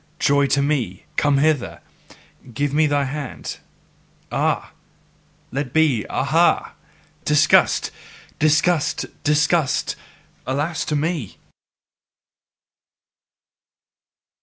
Joy 0.17 0.47
to 0.47 0.63
me! 0.63 1.05
Come 1.15 1.37
hither! 1.37 1.79
Give 2.55 2.73
me 2.73 2.87
thy 2.87 3.03
hand 3.03 3.59
ha! 4.31 4.71
let 5.51 5.73
be! 5.73 6.07
aha! 6.09 6.73
Disgust, 7.23 7.91
disgust, 8.39 9.05
disgust 9.23 9.95
alas 10.47 10.85
to 10.85 10.95
me! 10.95 11.37